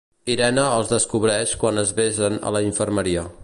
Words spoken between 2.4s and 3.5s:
a la infermeria.